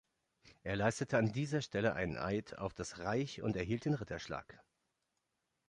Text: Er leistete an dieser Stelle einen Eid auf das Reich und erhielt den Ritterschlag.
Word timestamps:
Er 0.63 0.77
leistete 0.77 1.19
an 1.19 1.31
dieser 1.31 1.61
Stelle 1.61 1.93
einen 1.93 2.17
Eid 2.17 2.57
auf 2.57 2.73
das 2.73 2.97
Reich 2.97 3.43
und 3.43 3.55
erhielt 3.55 3.85
den 3.85 3.93
Ritterschlag. 3.93 4.59